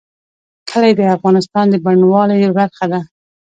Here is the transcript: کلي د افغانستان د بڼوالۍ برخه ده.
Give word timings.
کلي 0.69 0.91
د 0.95 1.01
افغانستان 1.15 1.65
د 1.69 1.75
بڼوالۍ 1.85 2.41
برخه 2.57 2.85
ده. 2.91 2.99